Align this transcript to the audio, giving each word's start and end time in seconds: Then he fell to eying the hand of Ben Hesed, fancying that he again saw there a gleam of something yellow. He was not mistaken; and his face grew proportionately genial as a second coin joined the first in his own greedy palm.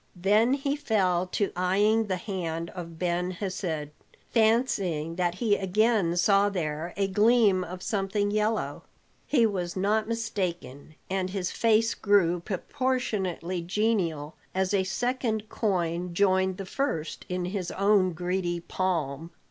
Then 0.15 0.53
he 0.55 0.75
fell 0.75 1.27
to 1.33 1.51
eying 1.55 2.07
the 2.07 2.15
hand 2.15 2.71
of 2.71 2.97
Ben 2.97 3.29
Hesed, 3.29 3.89
fancying 4.33 5.15
that 5.17 5.35
he 5.35 5.55
again 5.55 6.17
saw 6.17 6.49
there 6.49 6.91
a 6.97 7.07
gleam 7.07 7.63
of 7.63 7.83
something 7.83 8.31
yellow. 8.31 8.81
He 9.27 9.45
was 9.45 9.75
not 9.75 10.07
mistaken; 10.07 10.95
and 11.07 11.29
his 11.29 11.51
face 11.51 11.93
grew 11.93 12.39
proportionately 12.39 13.61
genial 13.61 14.35
as 14.55 14.73
a 14.73 14.85
second 14.85 15.49
coin 15.49 16.15
joined 16.15 16.57
the 16.57 16.65
first 16.65 17.23
in 17.29 17.45
his 17.45 17.69
own 17.69 18.13
greedy 18.13 18.59
palm. 18.59 19.29